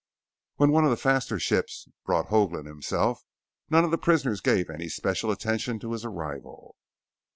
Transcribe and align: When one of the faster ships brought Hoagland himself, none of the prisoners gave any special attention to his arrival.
When 0.55 0.71
one 0.71 0.83
of 0.83 0.89
the 0.89 0.97
faster 0.97 1.37
ships 1.37 1.87
brought 2.07 2.29
Hoagland 2.29 2.65
himself, 2.65 3.21
none 3.69 3.83
of 3.83 3.91
the 3.91 3.99
prisoners 3.99 4.41
gave 4.41 4.67
any 4.67 4.89
special 4.89 5.29
attention 5.29 5.77
to 5.77 5.91
his 5.91 6.03
arrival. 6.03 6.75